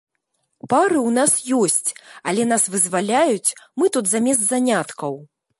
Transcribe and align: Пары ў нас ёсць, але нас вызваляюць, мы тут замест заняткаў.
Пары 0.71 0.97
ў 1.07 1.09
нас 1.17 1.33
ёсць, 1.59 1.89
але 2.31 2.47
нас 2.53 2.63
вызваляюць, 2.77 3.55
мы 3.83 3.93
тут 3.99 4.05
замест 4.15 4.43
заняткаў. 4.51 5.13